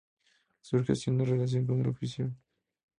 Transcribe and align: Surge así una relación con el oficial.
Surge 0.61 0.93
así 0.93 1.11
una 1.11 1.25
relación 1.25 1.67
con 1.67 1.79
el 1.81 1.89
oficial. 1.89 2.35